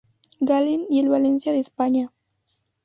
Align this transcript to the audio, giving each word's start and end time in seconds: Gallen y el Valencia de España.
Gallen 0.41 0.87
y 0.89 0.99
el 0.99 1.09
Valencia 1.09 1.51
de 1.51 1.59
España. 1.59 2.11